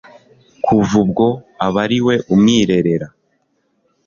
[0.65, 1.27] kuva ubwo
[1.65, 3.07] aba ari we umwirerera